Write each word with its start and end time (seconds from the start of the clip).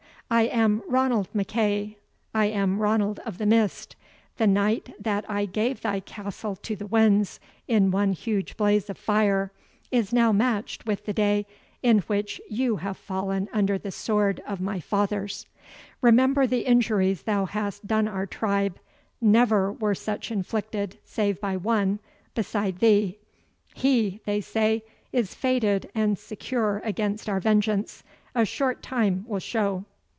I 0.33 0.43
am 0.43 0.81
Ranald 0.87 1.27
MacEagh 1.35 1.97
I 2.33 2.45
am 2.45 2.79
Ranald 2.79 3.19
of 3.25 3.37
the 3.37 3.45
Mist 3.45 3.97
the 4.37 4.47
night 4.47 4.95
that 4.97 5.29
I 5.29 5.43
gave 5.45 5.81
thy 5.81 5.99
castle 5.99 6.55
to 6.55 6.73
the 6.73 6.87
winds 6.87 7.41
in 7.67 7.91
one 7.91 8.13
huge 8.13 8.55
blaze 8.55 8.89
of 8.89 8.97
fire, 8.97 9.51
is 9.91 10.13
now 10.13 10.31
matched 10.31 10.85
with 10.85 11.03
the 11.05 11.11
day 11.11 11.45
in 11.83 11.97
which 12.07 12.39
you 12.49 12.77
have 12.77 12.95
fallen 12.95 13.49
under 13.51 13.77
the 13.77 13.91
sword 13.91 14.41
of 14.47 14.61
my 14.61 14.79
fathers. 14.79 15.47
Remember 16.01 16.47
the 16.47 16.61
injuries 16.65 17.23
thou 17.23 17.43
hast 17.43 17.85
done 17.85 18.07
our 18.07 18.25
tribe 18.25 18.79
never 19.19 19.73
were 19.73 19.93
such 19.93 20.31
inflicted, 20.31 20.97
save 21.03 21.41
by 21.41 21.57
one, 21.57 21.99
beside 22.35 22.77
thee. 22.79 23.19
HE, 23.75 24.21
they 24.23 24.39
say, 24.39 24.85
is 25.11 25.35
fated 25.35 25.91
and 25.93 26.17
secure 26.17 26.81
against 26.85 27.27
our 27.27 27.41
vengeance 27.41 28.01
a 28.33 28.45
short 28.45 28.81
time 28.81 29.25
will 29.27 29.39
show." 29.41 29.83